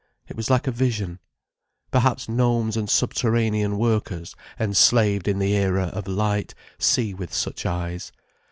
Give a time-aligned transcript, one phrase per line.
[0.27, 1.19] It was like a vision.
[1.91, 8.11] Perhaps gnomes and subterranean workers, enslaved in the era of light, see with such eyes.